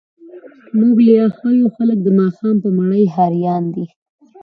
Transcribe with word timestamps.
موږ 0.79 0.97
ليا 1.07 1.25
ښه 1.37 1.49
يو، 1.59 1.67
خلګ 1.75 1.99
د 2.03 2.09
ماښام 2.19 2.55
په 2.63 2.69
مړۍ 2.77 3.03
هريان 3.15 3.63
دي. 3.75 3.85